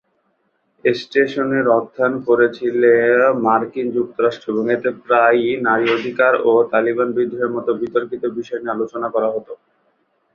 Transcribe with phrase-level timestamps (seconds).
[0.83, 2.81] স্টেশনের অর্থায়ন করেছিল
[3.45, 9.07] মার্কিন যুক্তরাষ্ট্র এবং এতে প্রায়ই নারী অধিকার ও তালিবান বিদ্রোহের মতো বিতর্কিত বিষয় নিয়ে আলোচনা
[9.15, 9.53] করা হতো।